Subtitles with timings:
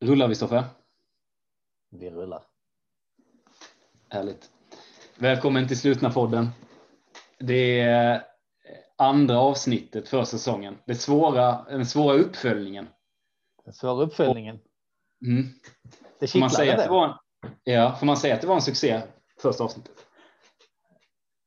[0.00, 0.64] Rullar vi Stoffe?
[1.90, 2.42] Vi rullar.
[4.08, 4.50] Härligt.
[5.18, 6.48] Välkommen till Slutna podden.
[7.38, 8.24] Det är
[8.96, 10.78] andra avsnittet för säsongen.
[10.84, 12.88] Det svåra, den svåra uppföljningen.
[13.64, 14.58] Den svåra uppföljningen.
[15.26, 15.44] Mm.
[16.20, 16.84] Det Får man, säga att det.
[16.84, 17.14] det var en,
[17.64, 19.02] ja, får man säga att det var en succé
[19.42, 20.06] första avsnittet?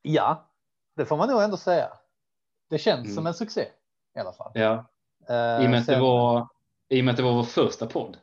[0.02, 0.50] Ja,
[0.96, 1.90] det får man nog ändå säga.
[2.70, 3.16] Det känns Mm.
[3.16, 3.68] som en succé
[4.16, 4.52] i alla fall.
[4.56, 4.86] Ja,
[5.30, 6.48] Eh, i och med att det sen- var,
[6.90, 8.18] i och med att det var vår första podd.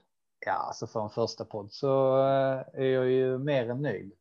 [0.47, 4.13] Ja, alltså för en första podd så eh, är jag ju mer än nöjd.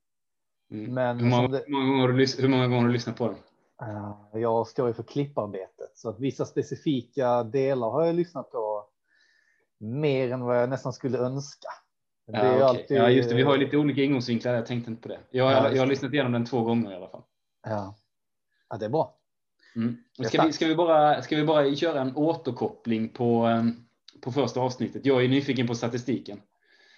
[0.71, 0.93] Mm.
[0.93, 3.17] Men hur, många, det- hur, många gånger har du, hur många gånger har du lyssnat
[3.17, 3.35] på den?
[4.33, 8.83] Eh, Jag står ju för klipparbetet så att vissa specifika delar har jag lyssnat på
[9.79, 11.67] mer än vad jag nästan skulle önska.
[12.27, 12.61] Det Ja, okej.
[12.61, 13.35] alltid- ja, just det.
[13.35, 14.53] Vi har ju lite olika ingångsvinklar.
[14.53, 15.19] Jag tänkte inte på det.
[15.29, 17.23] Jag, Ja, jag, har lyssnat igenom den två gånger i alla fall.
[17.67, 17.95] Ja.
[18.69, 19.13] ja, det är bra.
[19.75, 19.97] Mm.
[20.27, 23.86] Ska, vi, ska, vi bara, ska vi bara köra en återkoppling på, ehm,
[24.21, 25.05] på första avsnittet?
[25.05, 26.41] Jag är nyfiken på statistiken.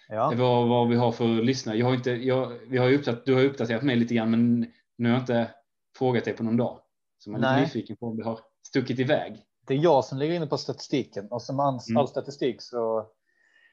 [0.10, 1.78] Ja, Vad, vad vi har för lyssnare.
[1.78, 4.60] Jag har inte, jag, vi har uppdaterat, du har uppdaterat mig lite grann, men
[4.98, 5.52] nu har jag inte
[5.98, 6.80] frågat dig på någon dag.
[7.18, 7.62] Så man är Nej.
[7.62, 9.46] nyfiken på om det har stuckit iväg.
[9.68, 11.98] det är jag som ligger inne på statistiken och som all, Mm.
[11.98, 13.08] all statistik så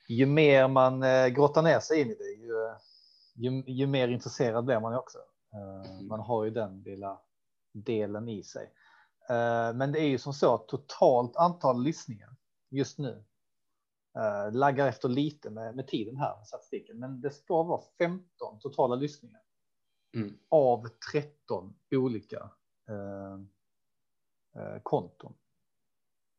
[0.09, 2.53] ju mer man eh, grottar ner sig in i det, ju,
[3.51, 5.19] ju, ju mer intresserad blir man ju också.
[5.55, 6.07] Eh, Mm.
[6.09, 7.19] Man har ju den lilla
[7.75, 8.73] delen i sig.
[9.31, 12.29] Eh, Men det är ju som så att totalt antal lyssningar
[12.71, 13.25] just nu
[14.17, 18.59] eh, laggar efter lite med, med tiden här med statistiken, men det ska vara 15
[18.61, 19.41] totala lyssningar
[20.15, 20.35] Mm.
[20.49, 22.51] av 13 olika
[22.89, 23.35] eh,
[24.63, 25.35] eh, konton.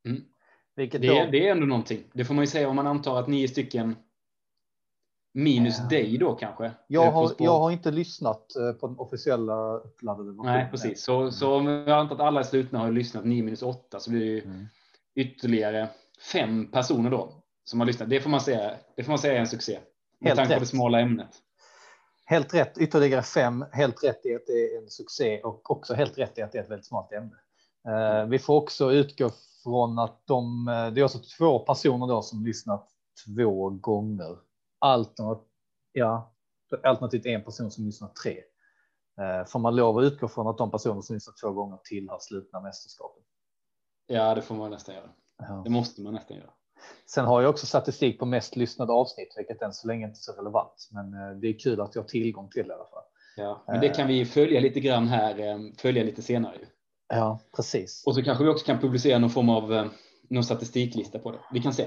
[0.07, 0.21] Mm.
[0.75, 2.03] Vilket Det, då, är- det är ändå någonting.
[2.13, 3.95] Det får man ju säga om man antar att nio stycken
[5.33, 5.87] minus Ja.
[5.89, 6.71] dig då kanske.
[6.87, 8.47] jag, har, jag har inte lyssnat
[8.79, 10.53] på den officiella uppladdade versionen.
[10.53, 11.03] Nej, precis.
[11.03, 14.19] Så, så om jag antar att alla slutna har lyssnat 9 minus 8 så blir
[14.19, 14.65] det ju Mm.
[15.15, 15.89] ytterligare
[16.33, 18.09] fem personer då som har lyssnat.
[18.09, 19.79] Det får man säga, det får man säga är en succé.
[20.19, 20.61] Med Helt tanke på rätt.
[20.61, 21.29] det smala ämnet.
[22.25, 23.65] Helt rätt, ytterligare fem.
[23.71, 26.57] Helt rätt i att det är en succé och också helt rätt i att det
[26.57, 27.35] är ett väldigt smart ämne.
[27.87, 29.29] Eh, vi får också utgå
[29.63, 32.89] från att de, eh, det är alltså två personer då som lyssnat
[33.25, 34.37] två gånger.
[34.79, 35.47] Alternativt,
[35.91, 36.33] ja,
[36.83, 38.37] alternativt en person som lyssnat tre.
[39.21, 42.17] Eh, får man lov att utgå från att de personer som lyssnat två gånger tillhör
[42.19, 43.23] slutna mästerskapen.
[44.07, 45.09] Ja, det får man nästan göra.
[45.37, 45.61] Ja.
[45.63, 46.51] Det måste man nästan göra.
[47.05, 50.21] Sen har jag också statistik på mest lyssnade avsnitt, vilket än så länge inte är
[50.21, 50.89] så relevant.
[50.91, 53.03] Men eh, det är kul att jag har tillgång till det i alla fall.
[53.37, 56.57] Ja, men det kan vi följa lite grann här, eh, följa lite senare.
[57.09, 58.03] Ja, precis.
[58.05, 59.85] Och så kanske vi också kan publicera någon form av eh,
[60.29, 61.39] någon statistiklista på det.
[61.51, 61.85] Vi kan se.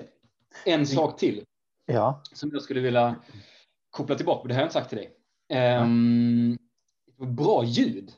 [0.67, 1.45] En sak till
[1.87, 3.17] Ja, som jag skulle vilja
[3.91, 4.49] koppla tillbaka.
[4.49, 5.17] Det har jag inte sagt till dig.
[5.49, 6.59] Ehm,
[7.19, 8.13] bra ljud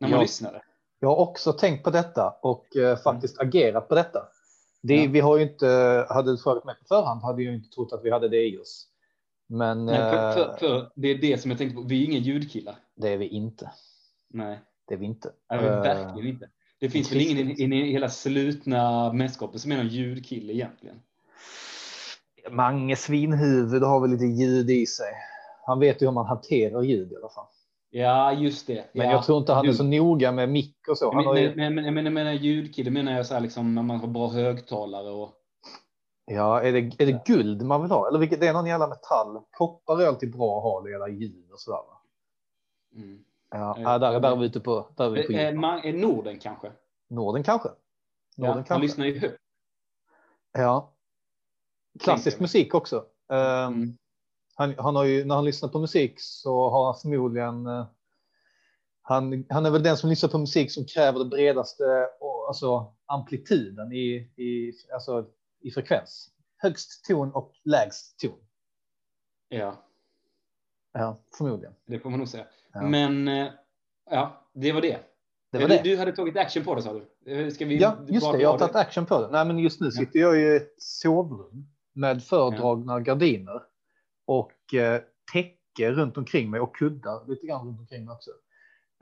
[0.00, 0.22] när man Ja.
[0.22, 0.62] lyssnade.
[1.00, 4.28] jag har också tänkt på detta och eh, faktiskt agerat på detta.
[4.82, 5.10] Det, Ja.
[5.10, 5.66] Vi har ju inte,
[6.08, 8.58] hade du frågat mig på förhand hade jag inte trott att vi hade det i
[8.58, 8.88] oss.
[9.48, 11.82] Men Nej, för, eh, för, för det är det som jag tänkte på.
[11.82, 12.76] Vi är inga ljudkillar.
[12.96, 13.70] det är vi inte.
[14.30, 15.32] Nej, Det är vi inte.
[15.48, 16.48] det är vi Eh, verkligen inte.
[16.80, 20.96] Det finns väl ingen i, i hela slutna mästerskapet som är någon ljudkille egentligen.
[22.50, 25.12] Mange Svinhuvud har väl lite ljud i sig.
[25.66, 27.46] Han vet ju hur man hanterar ljud i alla fall.
[27.94, 28.90] Ja, just det.
[28.92, 29.12] Men ja.
[29.12, 31.12] jag tror inte han är så noga med mick och så.
[31.14, 33.82] Han Men, ju, men, men, men, men, men ljudkille menar jag så här liksom när
[33.82, 35.32] man har bra högtalare och
[36.24, 38.08] ja, är det, är det guld man vill ha?
[38.08, 39.40] Eller vilket, det är någon jävla metall.
[39.50, 41.80] Koppar är alltid bra att ha det gäller ljud och sådär.
[42.96, 43.24] mm.
[43.50, 45.60] Ja, Eh, ja, där, där är vi ute på, där är vi på Eh, djup.
[45.60, 46.72] man- eh, Norden kanske?
[47.10, 47.68] Norden kanske.
[47.68, 47.74] Ja,
[48.36, 48.82] Norden han kanske.
[48.82, 49.38] lyssnar ju högt.
[50.52, 50.92] Ja.
[52.00, 52.42] Klassisk jag.
[52.42, 52.96] musik också.
[53.28, 53.96] Um, Mm.
[54.62, 57.86] Han, han har ju, när han lyssnar på musik så har han förmodligen eh,
[59.02, 62.08] han, han är väl den som lyssnar på musik som kräver det bredaste
[62.48, 65.26] alltså, amplituden i, i, alltså,
[65.60, 66.28] i frekvens.
[66.56, 68.38] Högst ton och lägst ton.
[69.48, 69.76] Ja,
[70.92, 71.74] Ja, förmodligen.
[71.86, 72.46] det får man nog säga.
[72.72, 72.82] Ja.
[72.82, 73.48] Men eh,
[74.10, 74.98] ja, det var det.
[75.52, 75.82] Det var du, det.
[75.82, 77.32] du hade tagit action på det sa du?
[77.32, 78.42] Eh, Ska vi Ja, just bara det.
[78.42, 79.28] Jag har tagit action på det.
[79.30, 83.62] Nej, men just nu sitter jag i ett sovrum med fördragna gardiner
[84.24, 85.02] och eh,
[85.32, 88.30] täcke runt omkring mig och kuddar lite grann runt omkring mig också.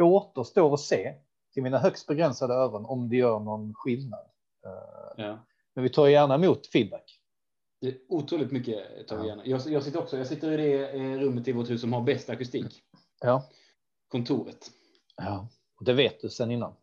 [0.03, 1.15] Återstår att se
[1.53, 4.27] till mina högst begränsade öron om det gör någon skillnad.
[4.67, 5.47] Eh, Ja.
[5.75, 7.17] men vi tar gärna emot feedback.
[7.81, 9.47] Det är otroligt mycket tar vi gärna.
[9.47, 12.01] Jag, jag sitter också, jag sitter i det eh, rummet i vårt hus som har
[12.03, 12.83] bäst akustik.
[13.21, 13.49] Ja,
[14.09, 14.71] Kontoret.
[15.17, 15.49] ja.
[15.79, 16.75] Och det vet du sen innan.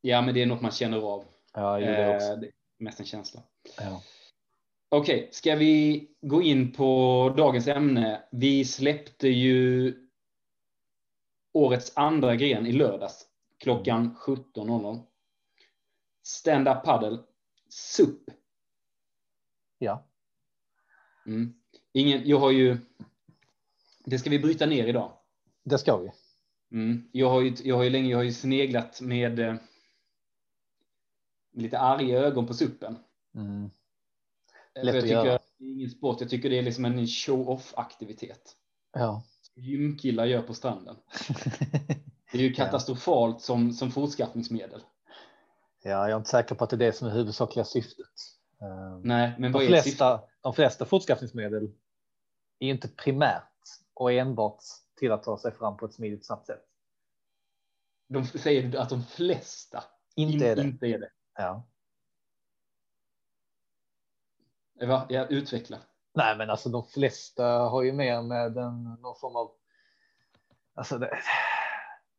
[0.00, 1.24] Ja, men det är något man känner av.
[1.54, 2.26] Ja, jag det också.
[2.32, 3.42] Eh, det är mest en känsla.
[3.78, 4.02] Ja.
[4.92, 8.22] Okej, ska vi gå in på dagens ämne?
[8.30, 9.94] Vi släppte ju
[11.52, 13.26] årets andra gren i lördags
[13.58, 15.00] klockan 17.00.
[16.22, 17.18] Stand-up paddle,
[17.68, 18.30] SUP.
[19.78, 20.06] ja.
[21.26, 21.54] Mm.
[21.92, 22.78] Ingen, jag har ju,
[24.04, 25.12] det ska vi bryta ner idag.
[25.62, 26.12] Det ska vi.
[26.72, 27.08] Mm.
[27.12, 29.54] Jag, har ju, jag har ju länge jag har ju sneglat med, eh,
[31.52, 32.96] lite arga ögon på suppen.
[33.34, 33.70] Mm.
[34.78, 35.38] För Lätt jag att tycker göra.
[35.58, 36.20] det är ingen sport.
[36.20, 38.56] Jag tycker det är liksom en show-off-aktivitet.
[38.92, 39.22] Ja.
[39.54, 40.96] Gymkillar gör på stranden.
[42.32, 44.80] Det är ju katastrofalt som, som fortskaffningsmedel.
[45.82, 48.06] ja, jag är inte säker på att det är det som är huvudsakliga syftet.
[48.60, 49.82] Eh, Nej, men De vad är syftet?
[49.82, 51.70] flesta, de flesta fortskaffningsmedel
[52.58, 53.42] är inte primärt
[53.94, 54.58] och enbart
[54.98, 56.62] till att ta sig fram på ett smidigt snabbt sätt.
[58.08, 59.84] De säger att de flesta
[60.16, 60.62] Inte är det.
[60.62, 61.10] inte är det.
[61.36, 61.66] Ja.
[64.86, 65.06] Va?
[65.08, 65.78] Ja, utveckla.
[66.14, 69.50] Nej, men alltså de flesta har ju mer med en, någon form av.
[70.74, 71.18] Alltså, det,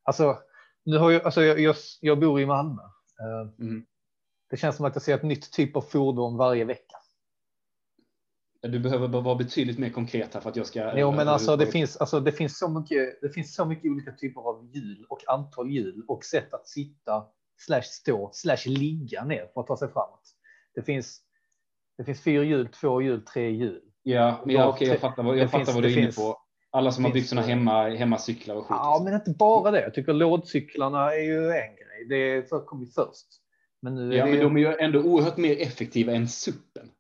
[0.04, 0.38] alltså
[0.84, 2.82] nu har jag, alltså jag, jag, jag bor i Malmö.
[3.20, 3.86] Eh, Mm.
[4.50, 6.98] Det känns som att jag ser ett nytt typ av fordon varje vecka.
[8.62, 10.98] Du behöver bara vara betydligt mer konkret här för att jag ska.
[10.98, 13.22] Jo, men alltså det finns, alltså det finns så mycket.
[13.22, 17.26] Det finns så mycket olika typer av hjul och antal hjul och sätt att sitta
[17.58, 20.24] slash stå slash ligga ner för att ta sig framåt.
[20.76, 21.22] Det finns.
[22.02, 23.82] Det finns fyra hjul, två hjul, tre hjul.
[24.04, 26.38] Ja, men ja, okej, jag fattar vad, jag fattar finns- vad du är inne på.
[26.70, 28.70] Alla som har byggt såna hemma, hemmacyklar och skit.
[28.80, 29.82] Ja, men inte bara det.
[29.82, 32.06] Jag tycker lådcyklarna är ju en grej.
[32.10, 33.28] Det förekom ju först.
[33.82, 34.42] Men nu ja, men ju...
[34.42, 36.92] de är ju ändå oerhört mer effektiva än suppen.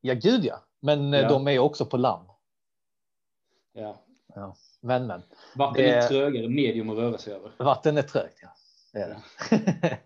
[0.00, 0.64] Ja, gud ja.
[0.82, 1.28] Men eh, Ja.
[1.28, 2.28] de är också på land.
[3.72, 4.04] Ja.
[4.80, 5.22] Men, men.
[5.56, 7.50] Vatten Det- är trögare medium att röra sig över.
[7.58, 8.48] Vatten är trögt, ja.
[8.92, 9.98] Det är det.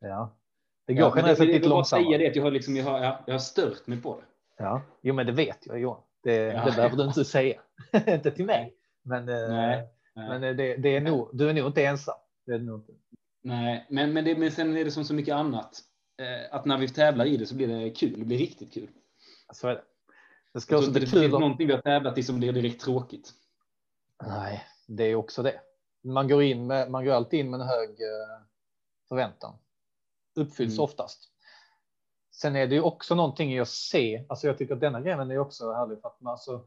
[0.00, 0.36] ja.
[0.94, 2.06] Det går Ja, generellt sett jag lite långsammare.
[2.06, 4.24] säga det att jag har, liksom, jag, har, ja, jag har stört mig på det.
[4.64, 6.00] Ja, jo, men det vet jag Johan.
[6.22, 6.64] Det, Ja.
[6.64, 7.60] det behöver du inte säga.
[8.06, 8.74] inte till mig.
[9.02, 12.14] Men, eh, Nej, men eh, det, det är nog, du är nog inte ensam.
[12.46, 12.92] Det är det nog inte.
[13.42, 15.80] Nej, men, men, det, men sen är det som så mycket annat.
[16.20, 18.18] Eh, att när vi tävlar i det så blir det kul.
[18.18, 18.88] Det blir riktigt kul.
[19.52, 19.82] Så är det.
[20.54, 21.20] Det ska också bli det kul.
[21.20, 23.30] finns att- någonting vi har tävlat i som blir direkt tråkigt.
[24.26, 25.60] Nej, det är också det.
[26.04, 27.88] Man går in med, man går alltid in med en hög
[29.08, 29.54] förväntan.
[30.34, 30.84] Uppfylls Mm.
[30.84, 31.28] oftast.
[32.34, 34.24] Sen är det ju också någonting i att se.
[34.28, 36.66] Alltså jag tycker att denna grenen är också härlig för att man alltså,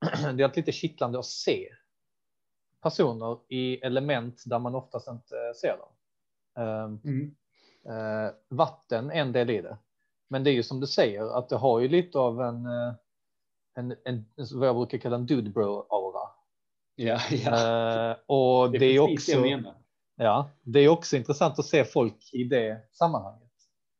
[0.34, 1.68] det är lite kittlande att se
[2.82, 5.88] personer i element där man oftast inte ser dem.
[6.64, 7.34] Um,
[7.92, 9.78] eh, vatten en del i det.
[10.28, 12.94] Men det är ju som du säger att det har ju lite av en, eh,
[13.74, 16.30] en, en vad jag brukar kalla en dude bro aura.
[16.94, 18.10] Ja, ja.
[18.10, 19.32] Eh, och det, är det jag också.
[20.16, 23.40] Ja, det är också intressant att se folk i det sammanhanget.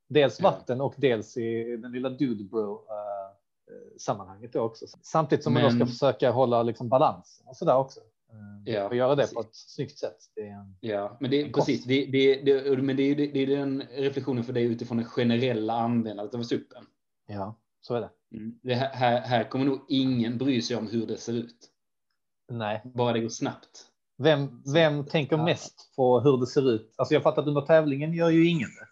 [0.09, 2.81] Dels vatten och dels i den lilla dude bro
[3.99, 4.87] sammanhanget också.
[5.03, 8.01] Samtidigt som man då Men- ska försöka hålla liksom balansen och så där också.
[8.67, 9.35] Eh, Ja, och göra det precis.
[9.35, 10.17] på ett snyggt sätt.
[10.35, 11.85] Det är, Ja, men det är En precis.
[11.85, 15.05] Det, det, det, men det är, det, det är den reflektionen för dig utifrån det
[15.05, 16.87] generella användandet av suppen.
[17.27, 18.11] ja, så är det.
[18.63, 21.71] Det här, här, här kommer nog ingen bry sig om hur det ser ut.
[22.49, 23.87] Nej, Bara det går snabbt.
[24.17, 26.95] Vem, vem tänker mest på hur det ser ut?
[26.97, 28.87] Alltså jag fattar att under tävlingen gör ju ingen det.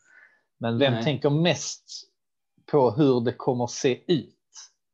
[0.58, 1.04] Men vem Nej.
[1.04, 1.84] tänker mest
[2.70, 4.34] på hur det kommer se ut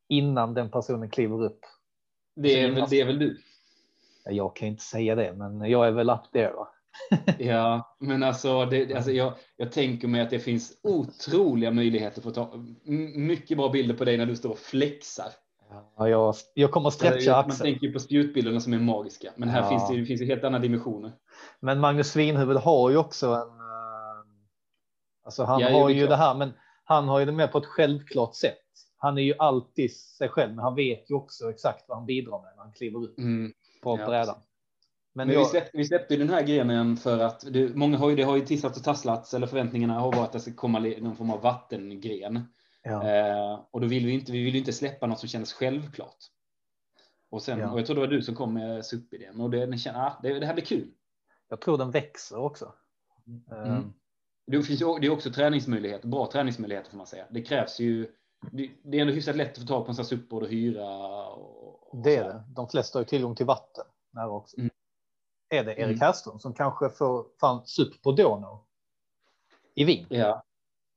[0.09, 1.61] innan den personen kliver upp?
[2.37, 3.41] Det är, Så väl, alltså- det är väl du.
[4.25, 6.53] Ja, Jag kan inte säga det, men jag är väl up there.
[6.53, 6.69] Va?
[7.39, 12.29] Ja, men alltså, det, alltså jag, jag tänker mig att det finns otroliga möjligheter för
[12.29, 12.53] att ta
[13.15, 15.27] mycket bra bilder på dig när du står och flexar.
[15.97, 17.71] Ja, jag, jag kommer stretcha Man axeln.
[17.73, 19.69] tänker ju på spjutbilderna som är magiska, men här Ja.
[19.69, 21.13] finns det, det finns ju helt andra dimensioner.
[21.61, 23.41] Men Magnus Svinhuvud har ju också en.
[23.61, 24.25] eh,
[25.25, 26.11] Alltså han Ja, har ju klart.
[26.11, 26.53] det här, men
[26.85, 28.59] han har ju det mer på ett självklart sätt.
[28.97, 32.43] Han är ju alltid sig själv, men han vet ju också exakt vad han bidrar
[32.43, 33.53] med när han kliver upp Mm.
[33.83, 34.35] på Ja, brädan.
[35.15, 38.11] Men, Men jag, vi, släppte, vi släppte den här grenen för att det, många har
[38.11, 40.79] ju, det har ju tisslat och tasslats, eller förväntningarna har varit att det ska komma
[40.79, 42.41] någon form av vattengren.
[42.83, 46.17] Ja, Eh, och då vill vi inte, vi vill inte släppa något som kändes självklart.
[47.31, 47.71] Och, sen, Ja.
[47.71, 50.21] och jag tror det var du som kom med SUP-idén och det, den känner, ah,
[50.23, 50.91] det, det här blir kul.
[51.49, 52.73] jag tror den växer också.
[53.27, 53.73] Mm.
[53.73, 53.81] Eh,
[54.47, 57.27] Det finns det är också träningsmöjligheter, bra träningsmöjligheter får man säga.
[57.31, 58.13] Det krävs ju,
[58.53, 61.27] det, det är ändå hyfsat lätt att få tag på en sån här och hyra.
[61.29, 62.45] Och, och Det är det.
[62.55, 63.85] De flesta har ju tillgång till vatten.
[64.11, 64.59] Nära också.
[64.59, 64.71] Mm.
[65.49, 66.01] Är det Erik Mm.
[66.01, 68.65] Härström som kanske får fan sup på Dono?
[69.75, 70.07] I Wien?
[70.09, 70.43] Ja,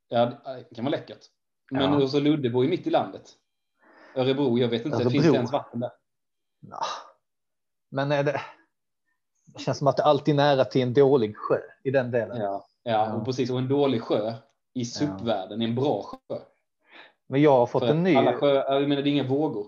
[0.10, 0.26] ja
[0.70, 1.26] det kan vara läckert.
[1.72, 2.04] Men Ja.
[2.04, 3.22] och så Luddebo är mitt i landet.
[4.16, 5.10] Örebro, jag vet inte, Örebro.
[5.10, 5.92] finns det ens vatten där?
[6.60, 6.86] Nah.
[7.90, 8.42] Men är det?
[9.46, 12.38] Det känns som att det alltid är nära till en dålig sjö i den delen.
[12.42, 13.50] Ja, ja, och precis.
[13.50, 14.34] Och en dålig sjö
[14.74, 16.38] i SUP-världen är en bra sjö.
[17.28, 18.16] Men jag har fått För en ny.
[18.16, 19.68] Alla sjö, jag menar, det är inga vågor.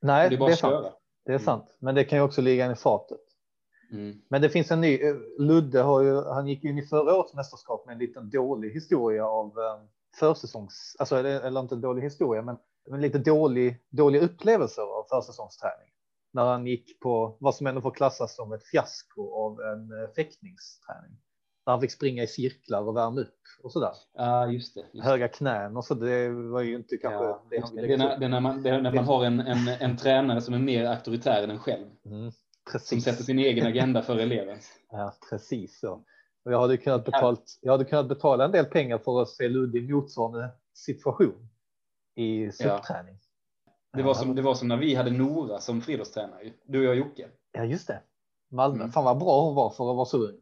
[0.00, 0.86] Nej, det är det är sant.
[1.24, 1.76] Det är sant.
[1.78, 3.20] Men det kan ju också ligga i fatet.
[3.92, 4.22] Mm.
[4.28, 4.98] Men det finns en ny.
[5.38, 6.24] Ludde har ju.
[6.24, 9.82] Han gick in i förra årets mästerskap med en liten dålig historia av eh,
[10.14, 15.88] försäsongs, alltså eller, inte en dålig historia, men lite dålig, dåliga upplevelser av försäsongsträning.
[16.32, 20.08] När han gick på vad som ändå får klassas som ett fiasko av en eh,
[20.16, 21.16] fäktningsträning.
[21.66, 23.92] Där han fick springa i cirklar och värma upp och så där.
[24.14, 24.84] Ja, just det.
[24.92, 25.94] Just Höga knän och så.
[25.94, 27.82] Det var ju inte kanske Ja, det han det.
[27.82, 29.68] ville Det är när, det är när man, det är när man har en, en,
[29.68, 31.86] en tränare som är mer auktoritär än en själv.
[32.06, 32.40] Mm, Som
[32.72, 33.04] precis.
[33.04, 34.70] sätter sin egen agenda för elevens.
[34.90, 36.04] Ja, precis så.
[36.44, 37.58] Och jag hade kunnat betalt.
[37.60, 41.48] Jag hade kunnat betala en del pengar för att se Ludde i motsvarande situation
[42.14, 43.18] i suppträning.
[43.96, 46.52] Det var, som, det var som när vi hade Nora som friidrottstränare.
[46.66, 47.28] Du och jag Jocke.
[47.52, 48.00] Ja, just det.
[48.48, 48.80] Malmö.
[48.80, 48.92] Mm.
[48.92, 50.36] Fan vad bra hon var för att vara så ung.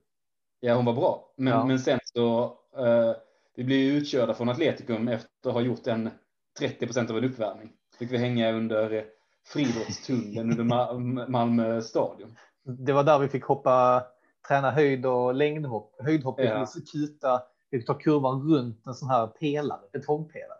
[0.61, 1.32] Ja, hon var bra.
[1.37, 1.64] Men, Ja.
[1.64, 2.44] men sen så,
[2.76, 3.12] eh,
[3.54, 6.11] vi blev ju utkörda från Atletikum efter att ha gjort en
[6.59, 7.73] 30 procent av en uppvärmning.
[7.99, 9.04] Fick vi hänga under
[9.47, 12.37] friidrottstunneln under Ma- Malmö stadion.
[12.64, 14.02] Det var där vi fick hoppa,
[14.49, 15.94] träna höjd och längdhopp.
[15.99, 16.44] Höjdhopp Ja.
[16.44, 16.66] ja.
[16.92, 17.42] kuta.
[17.70, 20.58] Vi fick ta kurvan runt en sån här pelare, betongpelare.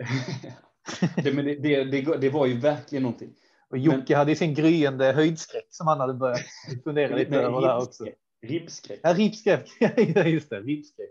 [1.23, 3.35] det, men det, det, det, det var ju verkligen någonting.
[3.71, 6.41] Och Jocke hade ju sin gryende höjdskräck som han hade börjat
[6.85, 8.07] fundera lite över där också.
[8.43, 9.01] ribbskräck.
[9.03, 9.69] Ja, ribbskräck.
[10.15, 10.61] Ja, just det.
[10.61, 11.11] Ribbskräck.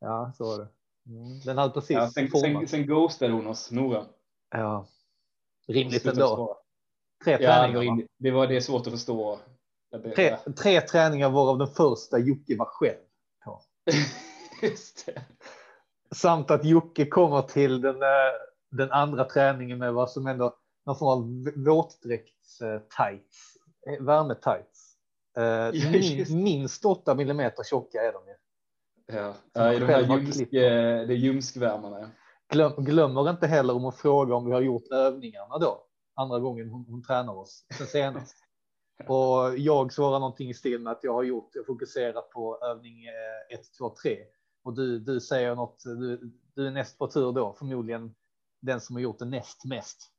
[0.00, 0.68] Ja, så var det.
[1.10, 1.40] Mm.
[1.44, 2.70] Den hade precis Ja, sen, sen, format.
[2.70, 4.04] sen ghostade hon oss, Nora.
[4.50, 4.86] Ja.
[5.68, 6.58] Rimligt ändå.
[7.24, 7.76] Tre Ja, det träningar.
[7.76, 9.38] var, in, det var det är svårt att förstå.
[9.98, 12.96] Det- Tre, tre träningar varav den första Jocke var själv.
[13.44, 13.60] på.
[14.66, 15.22] Just det.
[16.14, 18.08] Samt att Jocke kommer till den, eh,
[18.70, 23.56] den andra träningen med vad som ändå någon form av våtdräkts eh, tights,
[24.00, 24.92] värmetights.
[25.38, 28.34] Eh, minst 8 millimeter tjocka är de ju.
[29.52, 32.10] Ja, i de här ljumsk, det är ljumskvärmarna.
[32.52, 35.82] Glöm, glömmer inte heller om att fråga om vi har gjort övningarna då.
[36.14, 38.36] Andra gången hon, hon tränar oss sen senast.
[39.06, 43.04] Och jag svarar någonting i stil med att jag har gjort, jag fokuserar på övning
[43.50, 44.18] 1, 2, 3.
[44.64, 48.14] Och du, du säger något, du, du är näst på tur då, förmodligen
[48.62, 50.12] den som har gjort det näst mest.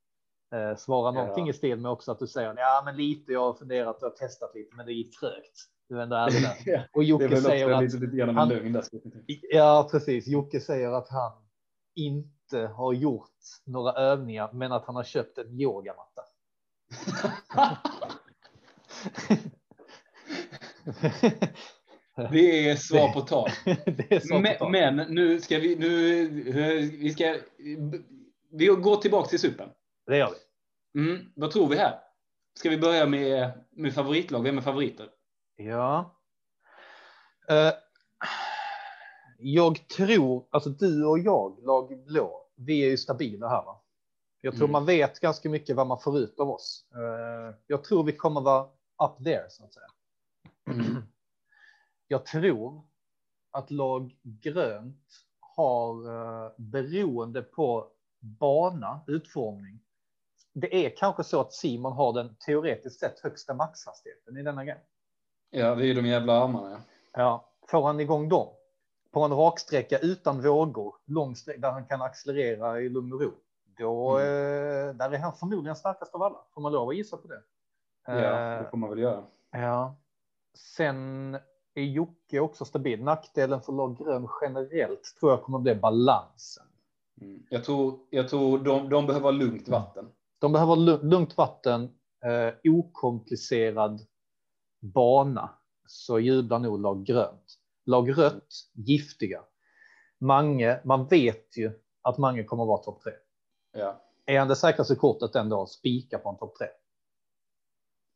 [0.55, 1.49] Eh, svara någonting Ja.
[1.49, 3.31] i stil med också att du säger ja, men lite.
[3.31, 5.55] Jag har funderat och testat lite, men det gick trögt.
[5.89, 6.89] Du är ändå ärlig där.
[6.93, 8.81] Och Jocke säger att lite, lite han- lögn.
[9.51, 10.27] Ja, precis.
[10.27, 11.31] Jocke säger att han
[11.95, 13.31] inte har gjort
[13.65, 16.21] några övningar, men att han har köpt en yogamatta.
[22.31, 23.49] Det är svar på tal.
[24.41, 26.27] Men, men nu ska vi, nu,
[26.87, 27.35] vi ska,
[28.51, 29.69] vi går tillbaka till supen.
[30.05, 30.29] Det gör
[30.93, 31.01] vi.
[31.01, 31.99] Mm, vad tror vi här?
[32.59, 34.43] Ska vi börja med, med favoritlag?
[34.43, 35.09] Vem är favoriter?
[35.55, 36.17] Ja.
[37.49, 37.73] Eh,
[39.37, 43.65] jag tror, alltså du och jag, lag blå, vi är ju stabila här.
[43.65, 43.81] Va?
[44.41, 44.71] Jag tror Mm.
[44.71, 46.85] man vet ganska mycket vad man får ut av oss.
[46.95, 48.67] Eh, jag tror vi kommer vara
[49.03, 49.87] up there så att säga.
[50.67, 51.03] Mm.
[52.07, 52.81] Jag tror
[53.51, 57.87] att lag grönt har eh, beroende på
[58.19, 59.79] bana, utformning.
[60.53, 64.83] Det är kanske så att Simon har den teoretiskt sett högsta maxhastigheten i denna grej.
[65.49, 66.71] Ja, det är de jävla armarna.
[66.71, 66.79] Ja.
[67.13, 68.47] Ja, får han igång dem
[69.11, 73.31] på en raksträcka utan vågor, lång sträcka där han kan accelerera i lugn och ro.
[73.77, 76.39] Då eh, där är han förmodligen starkast av alla.
[76.53, 77.41] Får man lov att gissa på det?
[78.07, 79.23] Ja, Eh, det får man väl göra.
[79.51, 79.95] Ja.
[80.53, 81.35] Sen
[81.73, 83.03] är Jocke också stabil.
[83.03, 86.65] Nackdelen för lag grön generellt tror jag kommer bli balansen.
[87.21, 87.43] Mm.
[87.49, 90.09] Jag tror, jag tror de, de behöver lugnt vatten.
[90.39, 91.83] De behöver lu- lugnt vatten,
[92.25, 93.99] eh, okomplicerad
[94.79, 95.49] bana,
[95.87, 97.57] så jublar nog lag grönt.
[97.85, 99.41] Lag rött, giftiga.
[100.19, 101.71] Mange, man vet ju
[102.01, 103.13] att Mange kommer att vara topp tre.
[103.71, 104.01] Ja.
[104.25, 106.67] Är han det säkraste kortet ändå, spika på en topp tre?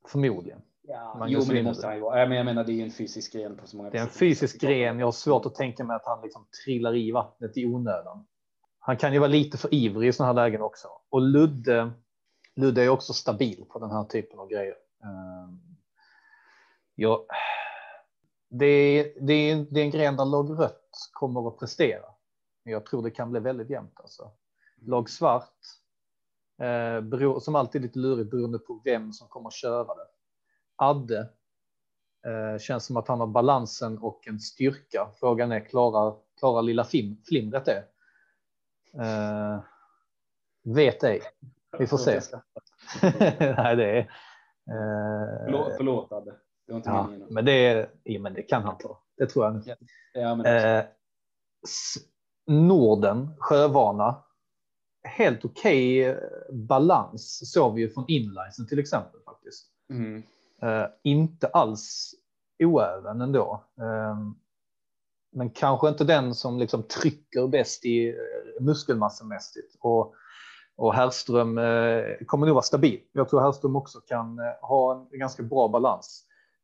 [0.08, 0.62] Förmodligen.
[0.82, 2.20] Ja, Man jo, men det måste han ju vara.
[2.20, 4.62] Jag menar, det är ju en fysisk gren på så många Det är en fysisk
[4.62, 5.00] gren.
[5.00, 8.26] Jag har svårt att tänka mig att han liksom trillar i vattnet i onödan.
[8.80, 10.88] Han kan ju vara lite för ivrig i sådana här lägen också.
[11.10, 11.92] Och Ludde,
[12.56, 14.76] Ludde är också stabil på den här typen av grejer.
[15.04, 15.72] Ehm,
[17.02, 17.26] Ja,
[18.50, 22.06] det, är, det, är, det är en gren där lag rött kommer att prestera.
[22.64, 24.00] Men jag tror det kan bli väldigt jämnt.
[24.00, 24.32] Alltså.
[24.82, 25.58] Lag svart,
[26.62, 30.08] eh, som alltid lite lurigt beroende på vem som kommer att köra det.
[30.76, 31.20] Adde
[32.26, 35.10] eh, känns som att han har balansen och en styrka.
[35.20, 37.84] Frågan är klarar, klarar lilla flim, flimret det?
[39.04, 39.60] Eh,
[40.64, 41.22] vet ej.
[41.80, 42.20] Vi får se.
[43.58, 44.00] Nej, det är.
[44.00, 46.32] Eh, Förlåt, förlåt Adde.
[46.68, 47.28] Det var inte ja, meningen.
[47.34, 49.04] men det, ja, men det kan han ta.
[49.18, 49.62] Det tror jag.
[49.66, 49.76] Ja,
[50.14, 50.86] Ja, Eh,
[52.48, 54.24] Norden, Sjövana.
[55.04, 56.18] Helt okej eh,
[56.52, 59.68] balans såg vi ju från inlinesen till exempel faktiskt.
[59.90, 60.24] mm.
[60.62, 62.16] Eh, inte alls
[62.64, 63.64] oäven ändå.
[63.78, 64.18] Eh,
[65.32, 68.16] men kanske inte den som liksom trycker bäst i eh,
[68.64, 69.76] muskelmassamässigt.
[69.80, 70.16] Och,
[70.76, 73.00] Och Herrström eh, kommer nog vara stabil.
[73.12, 76.24] Jag tror Herrström också kan eh, ha en ganska bra balans.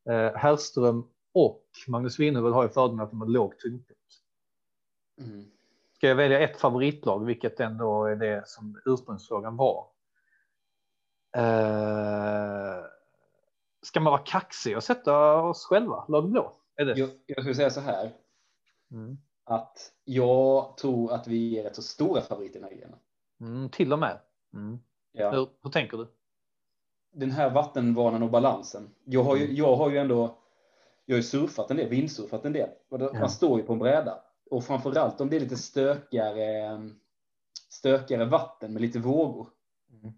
[0.09, 4.13] Eh, Herrström och Magnus Winnerud har ju fördelen att de har låg tyngdpunkt.
[5.21, 5.45] Mm.
[5.97, 9.87] Ska jag välja ett favoritlag, vilket ändå är det som ursprungsfrågan var.
[11.37, 12.85] Eh,
[13.81, 16.53] ska man vara kaxig och sätta oss själva, lag blå?
[16.75, 16.97] Är det?
[16.97, 18.11] Jag, jag skulle säga så här.
[18.91, 19.17] Mm.
[19.43, 22.99] Att jag tror att vi är rätt så stora favoriter i den här grenen.
[23.41, 24.19] Mm, till och med.
[24.53, 24.79] Mm.
[25.11, 25.31] Ja.
[25.31, 26.07] Hur, hur, tänker du?
[27.11, 28.89] Den här vattenvanan och balansen.
[29.03, 29.55] Jag har ju, mm.
[29.55, 30.37] jag har ju ändå.
[31.05, 32.69] Jag har surfat en del, vindsurfat en del.
[32.89, 33.19] Då, ja.
[33.19, 36.79] Man står ju på en bräda och framförallt om det är lite stökigare,
[37.69, 39.47] stökigare vatten med lite vågor.
[39.91, 40.13] Mm.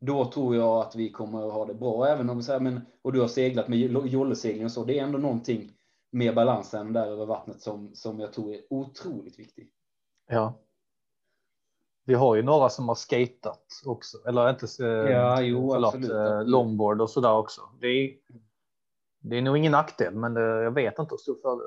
[0.00, 2.80] Då tror jag att vi kommer att ha det bra, även om så här, men,
[3.02, 4.84] och du har seglat med jollesegling och så.
[4.84, 5.72] Det är ändå någonting
[6.10, 9.70] med balansen där över vattnet som, som jag tror är otroligt viktig.
[10.28, 10.54] Ja.
[12.04, 16.10] Vi har ju några som har skatat också, eller inte så, ja, jo, förlåt, absolut.
[16.10, 17.60] Eh, longboard och så där också.
[17.80, 18.16] Det är,
[19.20, 21.60] det är nog ingen nackdel, men det, jag vet inte hur stor för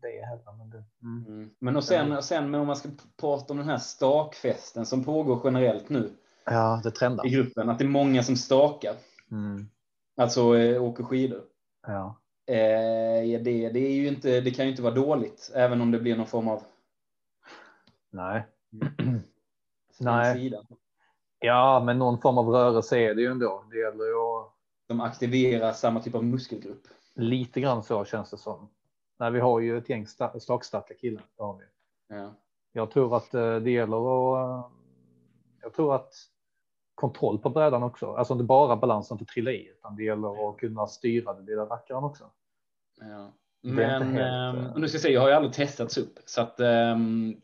[0.00, 0.52] det heller.
[0.58, 1.26] Men, det, mm.
[1.26, 1.50] Mm.
[1.58, 2.88] men och sen, sen men om man ska
[3.20, 6.10] prata om den här stakfesten som pågår generellt nu.
[6.44, 7.26] Ja, det trendar.
[7.26, 8.94] I gruppen, att det är många som stakar.
[9.30, 9.68] Mm.
[10.16, 11.42] Alltså äh, åker skidor.
[11.86, 12.20] Ja.
[12.46, 15.98] Eh, det, det, är ju inte, det kan ju inte vara dåligt, även om det
[15.98, 16.62] blir någon form av.
[18.10, 18.46] Nej.
[20.00, 20.52] Nej.
[21.38, 23.64] Ja, men någon form av rörelse är det ju ändå.
[23.70, 24.52] Det gäller ju att.
[24.88, 26.82] De aktiverar samma typ av muskelgrupp.
[27.14, 28.68] Lite grann så känns det som.
[29.18, 30.06] Nej, vi har ju ett gäng
[30.40, 31.24] slagstarka killar.
[31.38, 31.64] Har vi.
[32.16, 32.34] Ja.
[32.72, 34.72] Jag tror att eh, det gäller att.
[35.62, 36.14] Jag tror att
[36.94, 38.14] kontroll på brädan också.
[38.14, 41.62] Alltså inte bara balansen att trilla i, utan det gäller att kunna styra den lilla
[41.62, 42.30] rackaren också.
[43.00, 43.32] Ja.
[43.62, 46.60] Men helt, um, nu ska jag säga, jag har ju aldrig testats upp så att
[46.60, 47.40] um,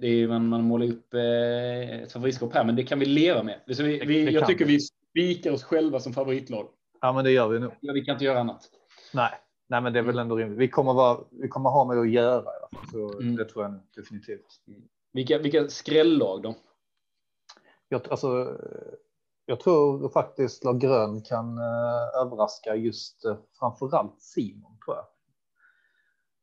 [0.00, 3.42] det är man, man målar upp eh, ett favoritskap här, men det kan vi leva
[3.42, 3.60] med.
[3.66, 6.68] Vi, vi, jag tycker vi spikar oss själva som favoritlag.
[7.00, 7.72] Ja, men det gör vi nog.
[7.80, 8.70] Ja, vi kan inte göra annat.
[9.12, 9.30] Nej,
[9.68, 10.58] nej, men det är väl ändå rimligt.
[10.58, 13.36] Vi kommer vara, vi kommer ha med att göra i alla fall, så mm.
[13.36, 14.46] det tror jag definitivt.
[15.12, 16.54] Vilka, vilka skrällag då?
[17.88, 18.56] Jag, alltså,
[19.46, 25.04] jag tror faktiskt lag grön kan eh, överraska just eh, framförallt Simon tror jag.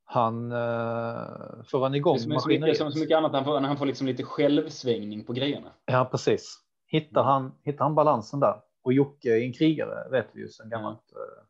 [0.05, 2.77] Han eh, får han igång maskineriet.
[2.77, 5.71] Som så mycket annat, han får, han får liksom lite självsvängning på grejerna.
[5.85, 6.59] Ja, precis.
[6.87, 7.31] Hittar mm.
[7.31, 11.11] han, hittar han balansen där och Jocke är en krigare vet vi ju sedan gammalt.
[11.11, 11.45] Mm.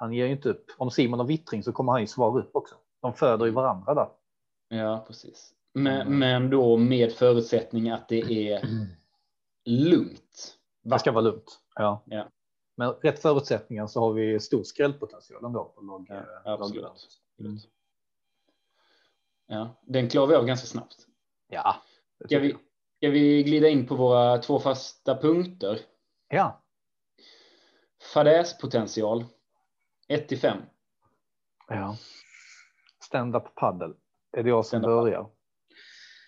[0.00, 0.66] Han ger ju inte upp.
[0.78, 2.74] Om Simon har vittring så kommer han ju svara upp också.
[3.00, 4.08] De föder ju varandra där.
[4.68, 5.54] Ja, precis.
[5.72, 6.18] Men, mm.
[6.18, 8.64] men då med förutsättning att det är
[9.64, 10.56] lugnt.
[10.82, 11.60] Det ska vara lugnt.
[11.74, 12.02] Ja.
[12.06, 12.28] ja.
[12.76, 16.06] Men rätt förutsättningar så har vi stor skrällpotential ändå på lag.
[16.08, 17.20] Ja, absolut.
[17.40, 17.58] Mm.
[19.46, 20.96] Ja, den klarar vi av ganska snabbt.
[21.48, 21.76] Ja.
[22.24, 22.56] Ska vi,
[22.96, 25.80] ska vi glida in på våra två fasta punkter?
[26.28, 26.62] Ja.
[28.14, 29.24] Fadäspotential.
[30.10, 30.58] 1 till 5.
[31.68, 31.96] Ja.
[33.00, 33.94] Stand-up paddle.
[34.32, 35.26] Är det jag som börjar?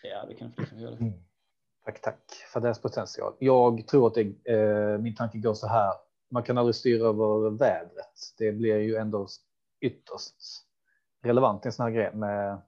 [0.03, 0.97] Ja, det kan du göra.
[0.97, 1.12] Mm.
[1.85, 3.35] Tack, tack för deras potential.
[3.38, 5.92] Jag tror att det, eh, min tanke går så här.
[6.31, 8.35] Man kan aldrig styra över vädret.
[8.38, 9.27] Det blir ju ändå
[9.81, 10.37] ytterst
[11.23, 12.62] relevant i en sån här grej med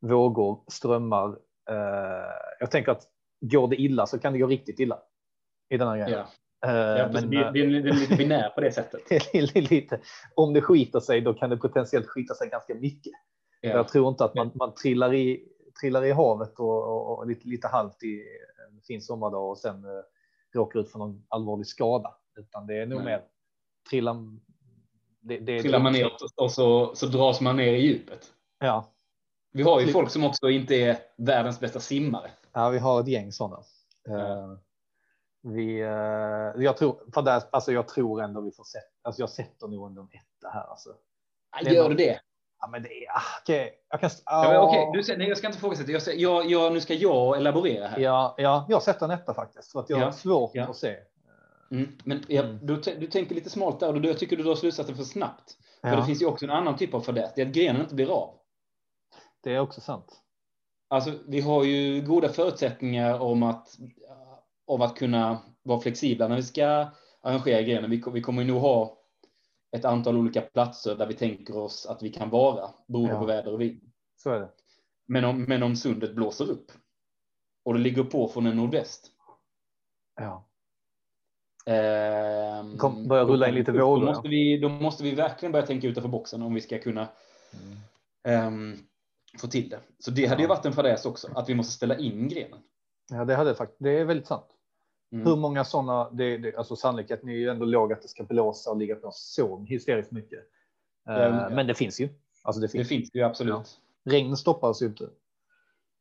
[0.00, 1.28] vågor, strömmar.
[1.70, 3.02] Eh, jag tänker att
[3.40, 4.98] går det illa så kan det gå riktigt illa
[5.68, 6.18] i den här grejen.
[6.18, 6.26] Ja.
[6.66, 9.32] Eh, ja, men, det, det, är lite binär på det sättet.
[9.70, 10.00] lite,
[10.34, 13.12] om det skiter sig, då kan det potentiellt skita sig ganska mycket.
[13.60, 13.70] Ja.
[13.70, 15.48] Jag tror inte att man, man trillar i
[15.80, 18.22] trillar i havet och, och, och lite, lite halt i
[18.68, 19.90] en fin sommardag och sen eh,
[20.54, 23.04] råkar ut för någon allvarlig skada, utan det är nog Nej.
[23.04, 23.22] mer
[23.90, 24.16] trillar.
[25.20, 28.32] Det, det, trillar man ner och så, så dras man ner i djupet.
[28.58, 28.92] Ja.
[29.52, 32.30] Vi har ju folk som också inte är världens bästa simmare.
[32.52, 33.62] Ja, vi har ett gäng sådana.
[34.04, 34.58] Ja.
[35.48, 38.78] Vi, uh, jag tror, för där, alltså jag tror ändå vi får se.
[39.02, 40.70] Alltså jag sätter nog ändå en etta här.
[40.70, 40.90] Alltså.
[41.60, 42.20] Ja, gör du det?
[42.60, 43.42] Ja, men det är ah.
[43.42, 43.70] Okay.
[43.90, 44.10] Jag kan.
[44.24, 45.02] Ja, okay.
[45.02, 45.92] du, nej, jag ska inte ifrågasätta.
[45.92, 47.98] Jag, jag, jag, nu ska jag elaborera här.
[47.98, 50.04] Ja, ja, jag sätter en etta faktiskt för att jag ja.
[50.04, 50.64] har svårt ja.
[50.64, 50.96] att se.
[51.70, 51.98] Mm.
[52.04, 52.66] Men ja, mm.
[52.66, 55.56] du, du tänker lite smalt där och jag tycker du drar slutsatsen för snabbt.
[55.80, 55.88] Ja.
[55.88, 57.32] För det finns ju också en annan typ av fadäs.
[57.34, 58.34] Det är att grenen inte blir av.
[59.42, 60.22] Det är också sant.
[60.88, 63.68] Alltså, vi har ju goda förutsättningar om att
[64.66, 66.86] av att kunna vara flexibla när vi ska
[67.20, 67.90] arrangera grenen.
[67.90, 68.98] Vi, vi kommer ju nog ha
[69.76, 73.20] ett antal olika platser där vi tänker oss att vi kan vara beroende ja.
[73.20, 73.80] på väder och vind.
[74.16, 74.50] Så är det.
[75.06, 76.72] Men om, men om sundet blåser upp
[77.64, 79.10] och det ligger på från en nordväst.
[80.16, 80.48] Ja.
[81.66, 84.00] Eh, Kom, börja rulla in lite vågor.
[84.00, 87.08] Då måste, vi, då måste vi verkligen börja tänka utanför boxen om vi ska kunna
[88.24, 88.72] mm.
[88.72, 88.78] eh,
[89.40, 89.80] få till det.
[89.98, 90.44] Så det hade ja.
[90.44, 92.58] ju varit en fadäs också, att vi måste ställa in grenen.
[93.10, 93.82] Ja, det hade faktiskt.
[93.82, 94.55] Det är väldigt sant.
[95.12, 95.26] Mm.
[95.26, 98.70] Hur många sådana, det, det, alltså sannolikheten är ju ändå låg att det ska blåsa
[98.70, 100.38] och ligga på så hysteriskt mycket.
[101.08, 101.48] Eh, Ja.
[101.50, 102.08] Men det finns ju.
[102.42, 102.88] Alltså det Det finns.
[102.88, 103.80] finns det ju absolut.
[104.04, 105.08] Regn stoppar ju inte.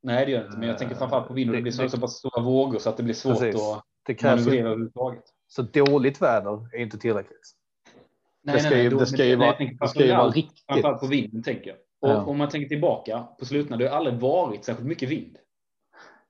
[0.03, 0.57] Nej, det gör det inte.
[0.57, 2.43] Men jag tänker framförallt på vind och det Det- blir så, det- så pass stora
[2.43, 3.61] vågor så att det blir svårt Precis.
[3.61, 5.23] att Det krävs manövrera överhuvudtaget.
[5.47, 7.51] så dåligt väder är inte tillräckligt.
[8.43, 10.65] Nej, det ska nej, ju, nej, det ska ju vara, det ska ju vara riktigt.
[10.67, 11.77] Framförallt på vinden tänker jag.
[12.01, 12.23] Och Ja.
[12.25, 15.37] om man tänker tillbaka på slutna, det har aldrig varit särskilt mycket vind.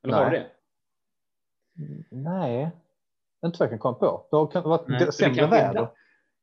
[0.03, 0.31] Eller har Nej.
[0.31, 0.49] det det?
[2.11, 2.71] Nej,
[3.45, 4.27] inte vad jag kan komma på.
[4.31, 5.79] Det har varit Nej, sämre kanske är väder.
[5.79, 5.91] dags.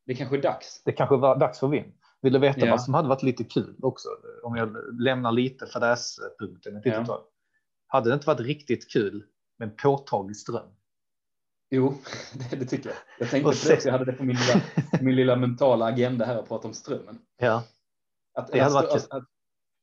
[0.07, 0.83] Det kanske är dags.
[0.85, 1.93] Det kanske var dags för vind.
[2.21, 2.71] Vill du veta Ja.
[2.71, 4.09] vad som hade varit lite kul också?
[4.43, 7.07] Om jag lämnar lite fadäspunkten ett litet Ja.
[7.07, 7.21] tag.
[7.87, 9.25] Hade det inte varit riktigt kul
[9.59, 10.67] med en påtaglig ström?
[11.71, 11.95] Jo,
[12.51, 12.99] det, det tycker jag.
[13.19, 13.85] Jag tänkte Och på se- det.
[13.85, 14.61] Jag hade det på min lilla,
[15.01, 17.19] min lilla mentala agenda här att prata om strömmen.
[17.39, 17.63] Ja,
[18.35, 19.25] Att, Det hade varit att, att,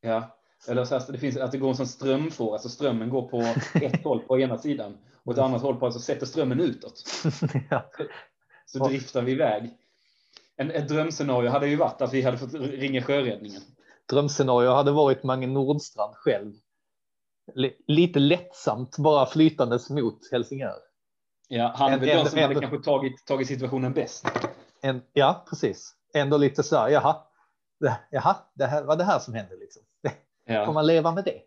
[0.02, 0.36] ja,
[0.68, 3.42] eller så här, det finns att det går en sån strömfåra, alltså strömmen går på
[3.82, 4.98] ett håll på ena sidan
[5.30, 7.04] och ett annat håll på, alltså sätter strömmen utåt.
[7.70, 7.92] ja.
[8.65, 9.70] Så driftar vi iväg.
[10.56, 13.62] En, ett drömscenario hade ju varit att vi hade fått ringa sjöräddningen.
[14.10, 16.54] Drömscenario hade varit Mange Nordstrand själv.
[17.56, 20.76] L- lite lättsamt bara flytandes mot Helsingör.
[21.48, 24.26] Ja, han är En- den som hade kanske tagit, tagit situationen bäst.
[24.82, 25.96] En, ja, precis.
[26.13, 27.18] Ändå lite så här, jaha,
[27.80, 29.82] det, jaha, det här var det här som hände liksom.
[30.48, 30.72] Får Ja.
[30.72, 31.42] man leva med det?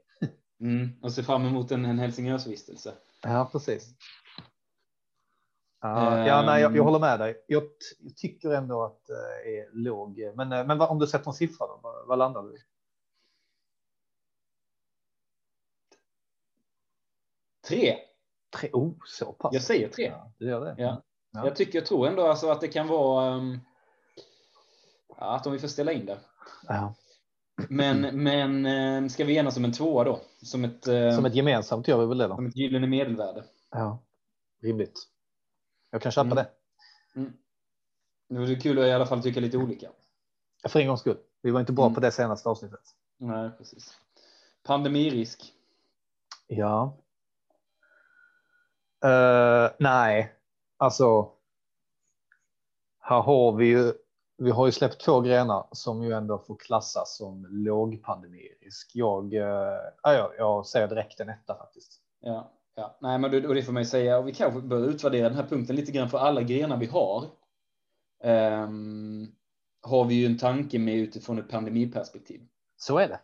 [0.60, 2.92] Mm, och se fram emot en, en Helsingörsvistelse.
[3.22, 3.94] Ja, precis.
[5.80, 7.44] Ja, ja nej, jag, jag håller med dig.
[7.46, 7.62] Jag,
[7.98, 10.32] jag tycker ändå att det är låg.
[10.36, 12.58] Men, eh, men vad, om du sätter en siffra då, vad, vad landar du i?
[17.68, 17.98] Tre.
[18.56, 19.54] Tre, oh, så pass.
[19.54, 20.04] Jag säger tre.
[20.04, 20.74] Ja, du gör det?
[20.78, 21.02] Ja.
[21.30, 21.44] Ja.
[21.44, 23.60] Jag tycker, jag tror ändå alltså att det kan vara um,
[25.16, 26.18] att om vi får ställa in det.
[26.68, 26.94] Ja.
[27.68, 30.20] Men, men eh, ska vi enas om en tvåa då?
[30.42, 32.34] Som ett, eh, Som ett gemensamt gör vi väl det då?
[32.36, 33.44] som ett gyllene medelvärde.
[33.70, 33.98] Ja,
[34.62, 35.08] rimligt.
[35.90, 36.36] Jag kan köpa Mm.
[36.36, 36.50] det.
[37.20, 37.32] Mm.
[38.28, 39.90] Det vore kul att i alla fall tycka lite olika.
[40.68, 41.18] För en gångs skull.
[41.42, 41.94] Vi var inte bra Mm.
[41.94, 42.80] på det senaste avsnittet.
[43.18, 43.98] Nej, precis.
[44.62, 45.52] Pandemirisk.
[46.46, 46.98] Ja.
[49.04, 50.32] Eh, nej,
[50.76, 51.32] alltså.
[53.00, 53.92] Här har vi ju.
[54.42, 58.90] Vi har ju släppt två grenar som ju ändå får klassas som lågpandemirisk.
[58.94, 59.40] Jag, uh,
[60.02, 62.00] ja, jag säger direkt en etta faktiskt.
[62.20, 62.98] Ja, ja.
[63.00, 64.18] Nej, men det, och det får man ju säga.
[64.18, 67.24] Och vi kanske bör utvärdera den här punkten lite grann för alla grenar vi har.
[68.24, 69.26] ehm,
[69.82, 72.40] har vi ju en tanke med utifrån ett pandemiperspektiv.
[72.76, 73.20] Så är det.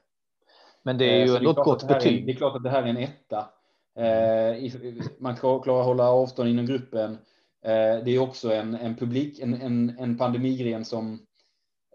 [0.82, 2.26] Men det är Eh, ju ändå ett gott här är- betyg.
[2.26, 3.50] Det är klart att det här är en etta.
[3.96, 7.18] Eh, i- man klar- klarar att hålla avstånd inom gruppen.
[7.64, 11.12] Eh, det är också en, en publik, en, en, en pandemigren som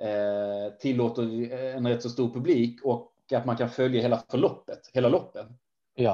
[0.02, 5.10] eh, tillåter en rätt så stor publik och att man kan följa hela förloppet, hela
[5.10, 5.48] loppet.
[5.96, 6.14] Ja,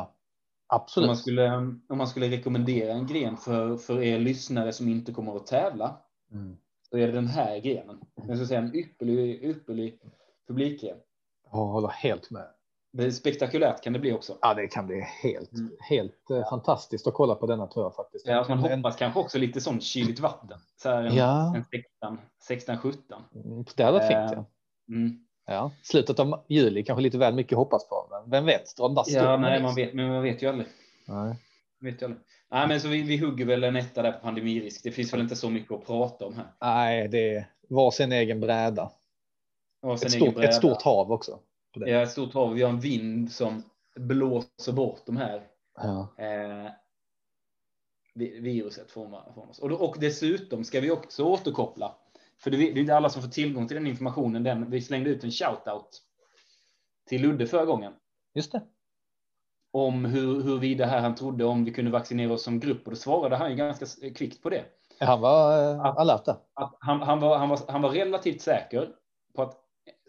[0.67, 1.07] Om absolut.
[1.07, 1.51] man, skulle,
[1.89, 6.01] om man skulle rekommendera en gren för, för er lyssnare som inte kommer att tävla,
[6.31, 6.57] Mm.
[6.89, 7.99] så är det den här grenen.
[8.15, 10.01] Jag skulle säga en ypperlig, ypperlig
[10.47, 10.97] publikgren.
[11.51, 12.47] Jag håller helt med.
[12.91, 14.37] Det är spektakulärt kan det bli också.
[14.41, 15.71] Ja, det kan bli helt, Mm.
[15.79, 18.27] helt eh, fantastiskt att kolla på denna tror jag faktiskt.
[18.27, 20.59] Ja, man hoppas kanske också lite sånt kyligt vatten.
[20.77, 21.55] Så här en, Ja.
[21.55, 23.21] en 16, 16, 17.
[23.35, 24.31] Mm, Det hade varit fint.
[24.31, 24.43] Eh,
[24.87, 24.95] Ja.
[24.95, 25.25] Mm.
[25.45, 25.71] Ja.
[25.83, 28.07] Slutet av juli kanske lite väl mycket hoppas på.
[28.11, 28.77] Men vem vet?
[28.77, 30.67] Den där Ja, nej, man vet, men man vet ju aldrig.
[31.07, 31.35] Nej.
[31.81, 32.23] Vet ju aldrig.
[32.51, 34.83] Nej, men så vi, vi hugger väl en etta där på pandemirisk.
[34.83, 36.47] Det finns väl inte så mycket att prata om här.
[36.61, 38.91] Nej, det är var sin egen bräda.
[39.81, 40.49] Sen Ett egen stort, bräda.
[40.49, 41.39] ett stort hav också.
[41.79, 41.91] På det.
[41.91, 42.53] Ja, ett stort hav.
[42.53, 43.63] Vi har en vind som
[43.95, 46.07] blåser bort de här Ja.
[46.17, 46.71] eh,
[48.15, 49.59] vi- viruset från, från oss.
[49.59, 51.95] Och, då, och dessutom ska vi också återkoppla.
[52.37, 54.43] För det, det är inte alla som får tillgång till den informationen.
[54.43, 56.01] Den, vi slängde ut en shoutout
[57.07, 57.93] till Ludde förra gången.
[58.33, 58.61] Just det.
[59.71, 62.95] om hur, huruvida här han trodde om vi kunde vaccinera oss som grupp och då
[62.95, 64.65] svarade han ju ganska kvickt på det.
[64.99, 66.35] Han var eh, Att- alert där.
[66.53, 68.95] Att han, han, var, han, var, han var relativt säker
[69.35, 69.57] på att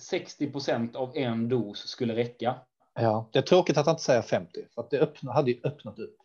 [0.00, 2.54] 60 procent av en dos skulle räcka.
[2.94, 5.60] Ja, det är tråkigt att han inte säger 50 för att det öppna, hade ju
[5.64, 6.16] öppnat upp.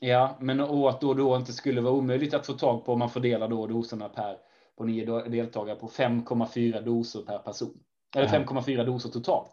[0.00, 2.98] Ja, men och att då, då inte skulle vara omöjligt att få tag på om
[2.98, 4.38] man fördelar då doserna per
[4.76, 7.82] på nio deltagare på 5,4 doser per person.
[8.16, 8.32] Eller Ja.
[8.44, 9.52] 5,4 doser totalt.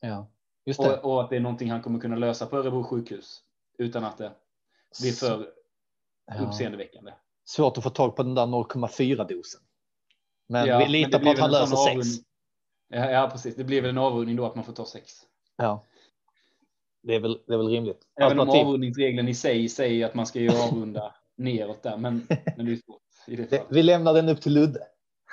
[0.00, 0.26] Ja,
[0.64, 0.98] just det.
[0.98, 3.42] Och, och att det är någonting han kommer kunna lösa på Örebro sjukhus
[3.78, 4.32] utan att det
[5.00, 5.48] blir för
[6.26, 6.40] Ja.
[6.46, 7.12] uppseendeväckande.
[7.44, 9.60] Svårt att få tag på den där 0,4 dosen.
[10.48, 11.90] Men Ja, vi litar på att han löser sån sex.
[11.90, 12.24] avrundning.
[12.88, 13.56] Ja, ja, precis.
[13.56, 15.12] Det blir väl en avrundning då att man får ta sex.
[15.56, 15.84] Ja.
[17.02, 18.02] Det är väl, det är väl rimligt.
[18.20, 22.66] Även om avrundningsregeln i sig säger att man ska ju avrunda neråt där, men, men
[22.66, 23.66] det är svårt i det fallet.
[23.68, 24.80] vi lämnar den upp till Ludde.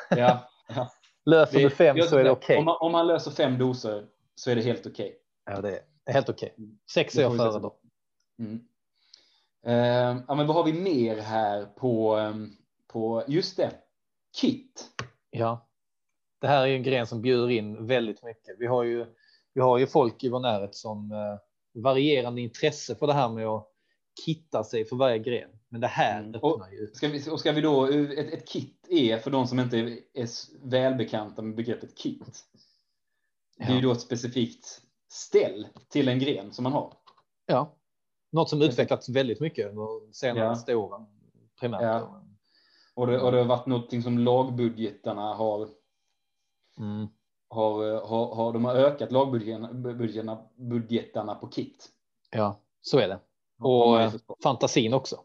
[0.10, 0.92] Ja, ja.
[1.26, 2.58] Löser du fem jag så är det okej.
[2.58, 5.16] Om, man, om man löser fem doser så är det helt okej.
[5.46, 6.56] Ja, det är helt okej.
[6.58, 6.78] Mm.
[6.92, 7.76] Sex är jag före då.
[8.40, 8.62] Mm.
[9.66, 12.52] Eh, ja, men vad har vi mer här på, ehm,
[12.88, 13.72] på just det,
[14.42, 14.90] kit?
[15.30, 15.68] Ja,
[16.44, 18.56] det här är en gren som bjuder in väldigt mycket.
[18.60, 19.06] Vi har ju,
[19.54, 23.48] vi har ju folk i vår närhet som eh, varierande intresse för det här med
[23.48, 23.68] att
[24.26, 25.50] kitta sig för varje gren.
[25.70, 26.36] Men det här Mm.
[26.36, 26.92] öppnar ju.
[26.94, 29.98] Ska vi, och ska vi då, ett, ett kit är för de som inte är,
[30.14, 30.28] är
[30.64, 32.44] välbekanta med begreppet kit.
[33.58, 33.82] Det är ju Ja.
[33.82, 36.94] då ett specifikt ställ till en gren som man har.
[37.46, 37.76] ja,
[38.32, 41.06] något som utvecklats väldigt mycket under de senaste åren.
[41.60, 41.82] Primärt.
[41.82, 42.24] Ja.
[42.96, 45.70] Och det, och det har varit någonting som lagbudgetarna har,
[46.80, 47.08] Mm.
[47.50, 51.90] har, har, har de har ökat lagbudgetarna budgetarna, på kit.
[52.32, 53.20] Ja, så är det.
[53.60, 54.44] Och eh, förstått.
[54.44, 55.16] fantasin också.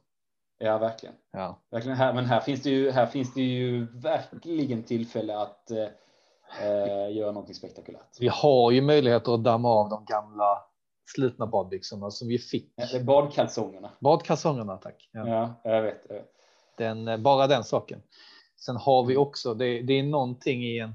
[0.58, 1.14] Ja, verkligen.
[1.32, 5.70] Ja, verkligen här, men här finns det ju, här finns det ju verkligen tillfälle att
[5.70, 5.88] eh,
[6.62, 8.16] eh, göra någonting spektakulärt.
[8.20, 10.62] vi har ju möjligheter att damma av de gamla
[11.14, 12.72] slutna badbyxorna som vi fick.
[12.76, 13.90] Ja, är Badkalsongerna.
[14.00, 15.08] Badkalsongerna, tack.
[15.12, 15.28] Ja.
[15.28, 16.06] Ja, jag vet.
[16.08, 16.32] jag vet.
[16.76, 18.02] Den, eh, bara den saken.
[18.56, 20.94] Sen har vi också, det, det är någonting i en.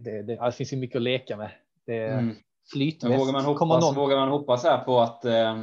[0.00, 1.50] Det, det, det, finns ju mycket att leka med.
[1.86, 2.36] Det Mm.
[2.72, 3.20] flytväst.
[3.20, 5.62] Vågar man, hoppas, någon, vågar man hoppas här på att, eh,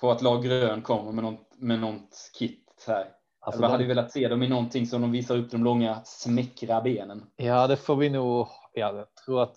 [0.00, 3.06] på att lag grön kommer med något, med något kit här?
[3.40, 5.64] alltså, jag hade de, ju velat se dem i någonting som de visar upp de
[5.64, 7.24] långa smäckra benen.
[7.36, 8.48] ja, det får vi nog.
[8.72, 9.56] Ja, jag tror att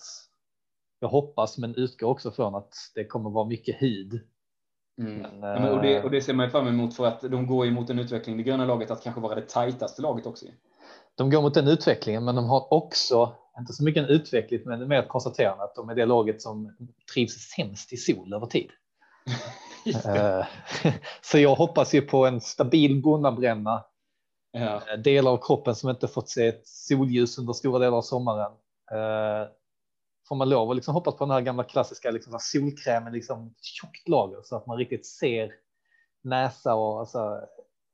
[0.99, 4.21] jag hoppas, men utgår också från att det kommer vara mycket hud.
[5.01, 5.13] Mm.
[5.13, 7.21] Men, Ja, men, och, det, eh, och det ser man ju fram emot för att
[7.21, 10.45] de går emot en utveckling, det gröna laget, att kanske vara det tajtaste laget också.
[11.15, 14.87] De går mot den utvecklingen, men de har också inte så mycket en utveckling, men
[14.87, 16.75] mer ett konstaterande att de är det laget som
[17.13, 18.71] trivs sämst i sol över tid.
[20.05, 20.45] Eh,
[21.21, 23.85] Så jag hoppas ju på en stabil bonnabränna,
[24.51, 24.81] ja.
[24.91, 28.51] eh, delar av kroppen som inte fått se ett solljus under stora delar av sommaren.
[28.91, 29.47] Eh,
[30.27, 34.07] Får man lov att liksom hoppas på den här gamla klassiska liksom, solkrämen, liksom tjockt
[34.07, 35.51] lager så att man riktigt ser
[36.23, 37.41] näsa och, alltså,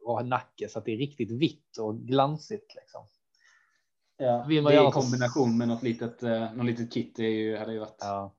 [0.05, 2.75] och nacke så att det är riktigt vitt och glansigt.
[2.75, 3.07] Liksom.
[4.21, 4.45] Ja.
[4.47, 7.79] Det i kombination med något litet, eh, något litet kit, det är ju, hade ju
[7.79, 7.97] varit...
[7.99, 8.33] Ja.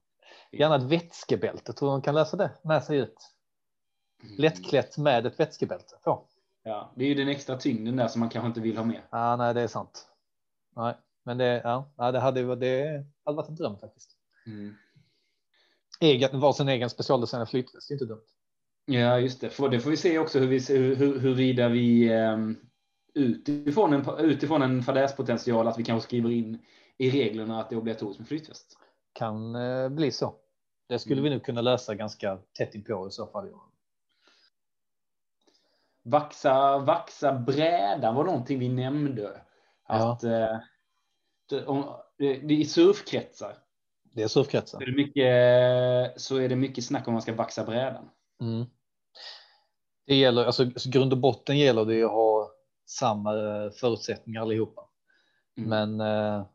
[0.53, 3.17] Gärna ett vätskebälte, tror du de kan lösa det med sig ut?
[4.23, 4.37] Mm.
[4.39, 5.95] Lättklätt med ett vätskebälte.
[6.05, 6.27] Så.
[6.63, 9.01] Ja, det är ju den extra tyngden där som man kanske inte vill ha med.
[9.11, 10.07] Ja, nej, det är sant.
[10.77, 14.11] Nej, men det, ja, det hade ju det hade varit en dröm faktiskt.
[14.47, 14.75] Mm.
[16.01, 18.27] Egen, var sin egen specialdesignad flytväst, det är inte dumt.
[18.85, 19.51] Ja, just det.
[19.51, 22.72] För det får vi se också hur vi, hur, hur, huruvida vi um,
[23.15, 26.59] utifrån, en, utifrån en fadäspotential att vi kanske skriver in
[26.99, 28.79] i reglerna att det är obligatoriskt med flytväst.
[29.13, 30.35] Kan eh, bli så.
[30.89, 31.25] Det skulle Mm.
[31.25, 33.49] vi nog kunna lösa ganska tätt inpå i så fall.
[36.03, 39.41] Vaxa, vaxa brädan var någonting vi nämnde.
[39.85, 40.57] Att eh,
[41.49, 41.85] det, om,
[42.19, 43.57] det, det, i surfkretsar
[44.15, 44.81] Det är surfkretsen.
[44.81, 48.11] så är det, mycket, så är det mycket snack om man ska vaxa brädan.
[48.41, 48.65] Mm.
[50.07, 52.52] Det gäller, alltså, grund och botten gäller det att ha
[52.93, 54.83] samma eh, förutsättningar allihopa.
[55.59, 55.71] Mm.
[55.71, 56.47] Men eh,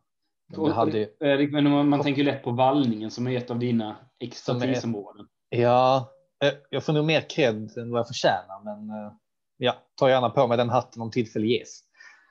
[0.47, 1.09] det hade,
[1.51, 5.27] Men man, man tänker ju lätt på vallningen som är ett av dina expertisområden.
[5.49, 6.11] ja,
[6.43, 9.13] eh, jag får nog mer cred än vad jag förtjänar, men eh,
[9.57, 11.79] ja, ta gärna på mig den hatten om tillfälle ges.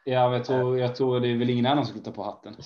[0.05, 2.23] Ja, men jag tror, jag tror det är väl ingen annan som skulle ta på
[2.23, 2.57] hatten.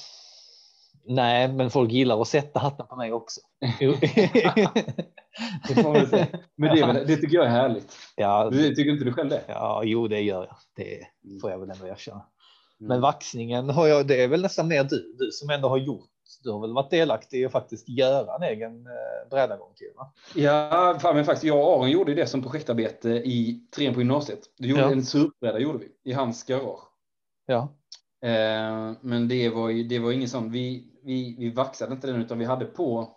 [1.04, 3.40] Nej, men folk gillar att sätta hatten på mig också.
[5.38, 5.44] Jo.
[5.68, 6.26] Det får man väl säga.
[6.56, 7.92] Men det, väl, det tycker jag är härligt.
[8.16, 9.42] ja, Du, tycker inte du själv det?
[9.48, 10.56] ja, jo, det gör jag.
[10.76, 11.06] Det
[11.40, 12.26] får jag väl ändå erkänna.
[12.78, 13.00] Men Mm.
[13.00, 16.06] vaxningen har jag, det är väl nästan mer du, du som ändå har gjort.
[16.44, 20.12] Du har väl varit delaktig i att faktiskt göra en egen eh, brädagång till va?
[20.34, 24.40] Ja, fan, men faktiskt, jag och Aron gjorde det som projektarbete i trean på gymnasiet.
[24.58, 24.92] Du gjorde Ja.
[24.92, 26.80] en surfbräda gjorde vi i hans garage.
[27.46, 27.76] Ja,
[28.22, 30.50] Eh, men det var ju det var ingen sån.
[30.50, 33.16] Vi, vi, vi vaxade inte den utan vi hade på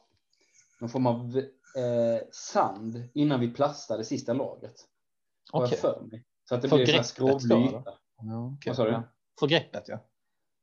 [0.80, 1.41] någon form av
[1.75, 4.88] eh, sand innan vi plastade sista lagret.
[5.51, 5.77] Okej.
[5.77, 6.25] för mig.
[6.49, 7.83] Så att det För blev så här skrovlig yta.
[8.17, 8.69] Ja, okej.
[8.69, 8.91] Vad sa du?
[8.91, 9.03] Ja.
[9.39, 9.99] För greppet ja.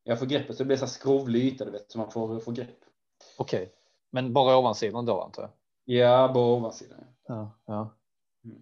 [0.04, 2.40] Ja, för greppet så det blev så här skrovlig yta, du vet, så man får,
[2.40, 2.78] får grepp.
[3.38, 3.72] Okej,
[4.10, 5.50] men bara ovansidan då antar jag.
[5.84, 6.98] Ja, på ovansidan.
[7.26, 7.96] Ja, ja.
[8.44, 8.60] Mm.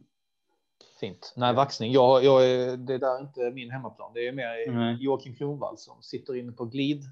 [1.00, 1.32] Fint.
[1.37, 1.92] Nej, vaxning.
[1.92, 4.12] Jag, jag är, det där är inte min hemmaplan.
[4.14, 4.96] Det är mer Nej.
[5.00, 7.02] Joakim Kronvall som sitter inne på glid.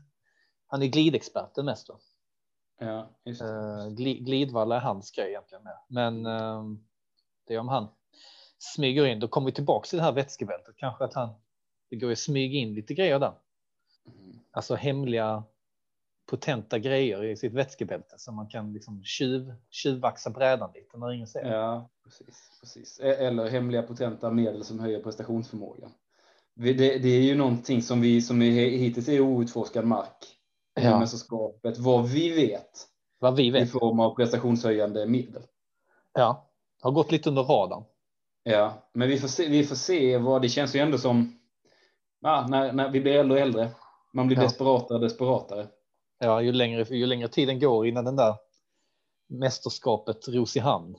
[0.67, 1.89] Han är glidexperten mest.
[1.89, 1.99] Va?
[2.79, 3.43] Ja, just.
[3.43, 5.77] Uh, glidvalla är hans grej egentligen med.
[5.89, 6.65] Men eh,
[7.47, 7.89] det är om han
[8.59, 9.21] smyger in.
[9.21, 10.77] Då kommer vi tillbaka till det här vätskebältet.
[10.77, 11.29] Kanske att han
[11.91, 13.33] det går att smyga in lite grejer där.
[14.07, 14.39] Mm.
[14.51, 15.45] Alltså hemliga
[16.27, 21.27] potenta grejer i sitt vätskebälte så man kan liksom tjuv, tjuvvaxa brädan lite när ingen
[21.27, 21.45] ser.
[21.45, 23.01] Ja, precis, precis.
[23.01, 25.91] E- Eller hemliga potenta medel som höjer prestationsförmågan.
[26.55, 30.36] Det, det är ju någonting som vi som är, hittills är outforskad mark
[30.81, 30.99] i Ja.
[30.99, 31.79] mästerskapet.
[31.79, 33.73] Vad vi vet Vad vi i vet.
[33.73, 35.43] form av prestationshöjande medel.
[36.13, 36.43] Ja,
[36.81, 37.85] Har gått lite under radarn.
[38.43, 41.39] Ja, men vi får se, vi får se vad det känns ju ändå som.
[42.21, 43.69] Ja, när, när vi blir äldre och äldre.
[44.13, 44.43] Man blir Ja.
[44.43, 45.67] desperatare och desperatare.
[46.19, 48.35] Ja, ju längre, ju längre tiden går innan den där
[49.27, 50.97] mästerskapet ros i hamn.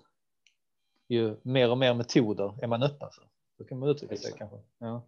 [1.08, 3.24] Ju mer och mer metoder är man öppen för.
[3.58, 4.58] Så kan man uttrycka sig kanske.
[4.78, 5.02] Ja.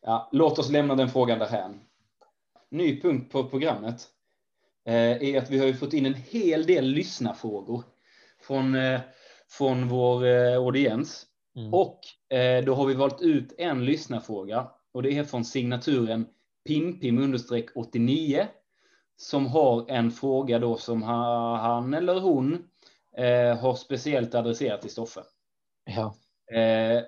[0.00, 1.80] Ja, låt oss lämna den frågan därhän.
[2.70, 4.08] Ny punkt på programmet
[4.86, 7.84] eh, är att vi har fått in en hel del lyssnarfrågor
[8.40, 9.00] från, eh,
[9.48, 11.26] från vår eh, audiens.
[11.56, 11.74] Mm.
[11.74, 12.00] Och
[12.64, 16.26] då har vi valt ut en lyssnarfråga och det är från signaturen
[16.68, 18.46] pimpim-89
[19.16, 22.68] som har en fråga då som ha- han eller hon
[23.60, 25.20] har speciellt adresserat till Stoffe.
[25.84, 26.14] Ja.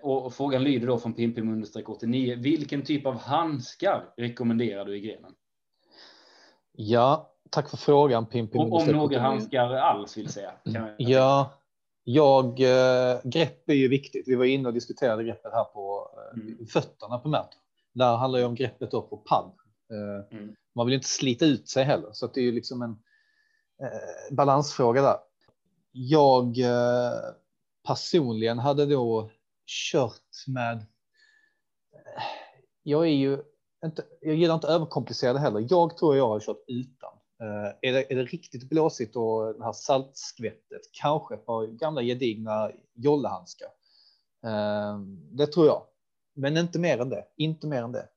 [0.02, 2.42] Och och frågan lyder då från pimpim-89.
[2.42, 5.34] Vilken typ av handskar rekommenderar du i grenen?
[6.80, 8.58] Ja, tack för frågan Pimpi.
[8.58, 10.52] Om, om några handskar alls vill säga.
[10.62, 11.50] Jag- Ja,
[12.04, 14.28] jag, eh, grepp är ju viktigt.
[14.28, 16.66] Vi var inne och diskuterade greppet här på eh, Mm.
[16.66, 17.48] fötterna på Mert.
[17.94, 19.52] Där handlar ju om greppet då på padd.
[19.92, 20.54] Eh, Mm.
[20.74, 22.90] Man vill ju inte slita ut sig heller, så det är ju liksom en
[23.82, 25.16] eh, balansfråga där.
[25.92, 27.12] Jag eh,
[27.88, 29.30] personligen hade då
[29.92, 30.86] kört med.
[32.82, 33.38] Jag är ju
[33.84, 34.04] inte.
[34.20, 35.66] Jag gillar inte överkomplicerade heller.
[35.70, 37.12] Jag tror jag har kört utan.
[37.42, 42.70] Uh, är, det, är det riktigt blåsigt och det här saltskvättet, kanske på gamla gedigna
[42.94, 43.68] jollehandskar.
[44.44, 44.98] Uh, eh,
[45.30, 45.82] det tror jag,
[46.34, 47.24] men inte mer än det.
[47.36, 48.08] Inte mer än det.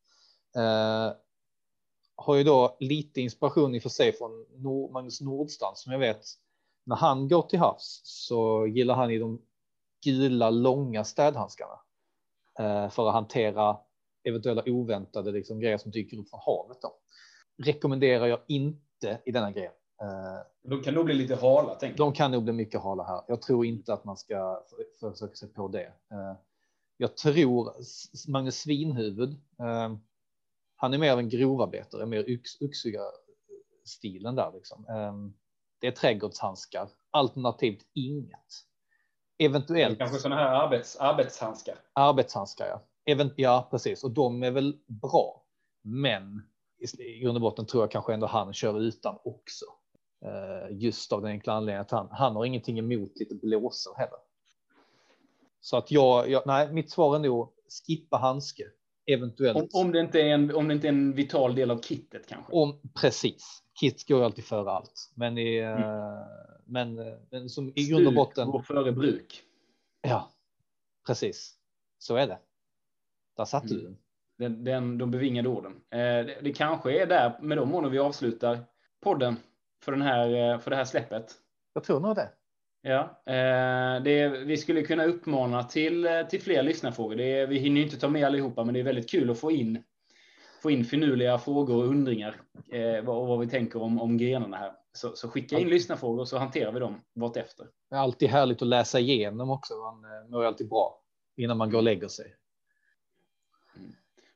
[0.57, 1.13] Uh,
[2.15, 5.99] har ju då lite inspiration i och för sig från Nor- Magnus Nordstrand som jag
[5.99, 6.25] vet
[6.85, 9.41] när han går till havs så gillar han i de
[10.03, 11.79] gula långa städhandskarna
[12.91, 13.77] för att hantera
[14.23, 16.77] eventuella oväntade liksom, grejer som dyker upp från havet.
[16.81, 16.93] Då.
[17.63, 19.71] Rekommenderar jag inte i denna grej.
[20.01, 22.07] Eh, De kan nog bli lite hala, tänker jag.
[22.07, 23.21] de kan nog bli mycket hala här.
[23.27, 24.63] Jag tror inte att man ska
[24.99, 25.85] för- försöka sig på det.
[25.85, 26.33] Eh,
[26.97, 27.73] Jag tror
[28.31, 29.29] Magnus Svinhuvud.
[29.59, 29.95] eh,
[30.75, 33.01] Han är mer av en grovarbetare, mer yx, yxiga
[33.85, 34.85] stilen där liksom.
[35.79, 38.47] Det är trädgårdshandskar, alternativt inget.
[39.37, 41.75] Eventuellt Kanske sådana här arbets, arbetshandskar.
[41.93, 42.67] arbetshandskar.
[42.67, 42.81] Ja.
[43.05, 44.03] Event, ja, precis.
[44.03, 45.43] Och de är väl bra.
[45.81, 46.41] Men
[46.99, 49.65] i- grund och botten tror jag kanske ändå han kör utan också.
[50.25, 54.17] Eh, just av den enkla anledningen att han, han har ingenting emot lite blåsor heller.
[55.61, 57.53] Så att jag, jag nej, mitt svar är nog
[57.87, 58.63] skippa handske.
[59.05, 59.57] Eventuellt.
[59.57, 62.27] Om, om, det inte är en, om det inte är en vital del av kittet
[62.27, 62.51] kanske.
[62.53, 63.63] Om, precis.
[63.79, 65.11] Kit går alltid före allt.
[65.15, 66.25] Men, i, eh, Mm.
[66.65, 68.51] men, eh, men som i grund och botten.
[68.51, 69.43] går före bruk.
[70.01, 70.29] Ja,
[71.07, 71.55] precis.
[71.99, 72.39] Så är det.
[73.37, 73.83] Där satte Mm.
[73.83, 73.83] du
[74.37, 74.63] den.
[74.63, 75.71] Den, de bevingade orden.
[75.71, 78.59] Eh, det, det kanske är där med de orden vi avslutar
[79.03, 79.35] podden
[79.83, 81.31] för, den här, eh, för det här släppet.
[81.73, 82.29] Jag tror nog det.
[82.81, 87.15] Ja, eh, det, vi skulle kunna uppmana till, eh, till fler lyssnarfrågor.
[87.15, 89.83] Det vi hinner inte ta med allihopa, men det är väldigt kul att få in,
[90.61, 92.41] få in finurliga frågor och undringar
[92.71, 94.71] eh, vad, vad vi tänker om, om grenarna här.
[94.93, 97.67] Så, så skicka in lyssnarfrågor så hanterar vi dem vartefter.
[97.89, 99.73] Det är alltid härligt att läsa igenom också.
[99.73, 101.01] Man eh, mår alltid bra
[101.37, 102.35] innan man går och lägger sig.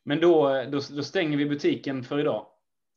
[0.06, 2.46] Men då, då, då stänger vi butiken för idag.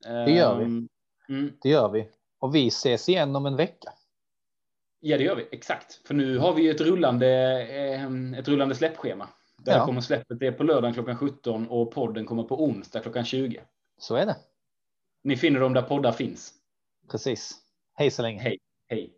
[0.04, 0.64] Det gör vi.
[0.64, 0.88] Ehm,
[1.28, 2.08] Mm, Det gör vi.
[2.38, 3.92] Och vi ses igen om en vecka.
[5.00, 5.48] ja, det gör vi.
[5.50, 6.06] Exakt.
[6.06, 7.28] För nu har vi ju ett rullande,
[7.62, 9.28] eh, ett rullande släppschema.
[9.58, 9.84] Där Ja.
[9.86, 13.60] kommer släppet det är på lördagen klockan 17 och podden kommer på onsdag klockan 20.
[13.98, 14.36] Så är det.
[15.22, 16.54] Ni finner dem där poddar finns.
[17.10, 17.54] Precis.
[17.94, 18.40] Hej så länge.
[18.40, 18.58] Hej.
[18.88, 19.12] Hej.